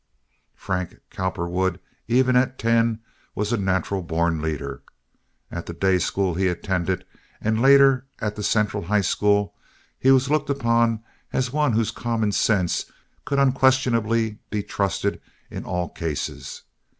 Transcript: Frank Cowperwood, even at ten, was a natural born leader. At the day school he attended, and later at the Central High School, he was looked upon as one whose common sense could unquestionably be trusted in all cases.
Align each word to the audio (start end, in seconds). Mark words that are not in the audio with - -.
Frank 0.55 0.99
Cowperwood, 1.11 1.79
even 2.07 2.35
at 2.35 2.57
ten, 2.57 3.01
was 3.35 3.53
a 3.53 3.57
natural 3.57 4.01
born 4.01 4.41
leader. 4.41 4.81
At 5.51 5.67
the 5.67 5.73
day 5.73 5.99
school 5.99 6.33
he 6.33 6.47
attended, 6.47 7.05
and 7.39 7.61
later 7.61 8.07
at 8.17 8.35
the 8.35 8.41
Central 8.41 8.85
High 8.85 9.01
School, 9.01 9.53
he 9.99 10.09
was 10.09 10.27
looked 10.27 10.49
upon 10.49 11.03
as 11.31 11.53
one 11.53 11.73
whose 11.73 11.91
common 11.91 12.31
sense 12.31 12.91
could 13.25 13.37
unquestionably 13.37 14.39
be 14.49 14.63
trusted 14.63 15.21
in 15.51 15.65
all 15.65 15.87
cases. 15.89 16.63